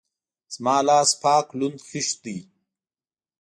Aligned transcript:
زما 0.53 0.77
لاس 0.87 1.09
پاک 1.21 1.47
لوند 1.59 1.79
خيشت 1.89 2.17
ده. 2.23 2.35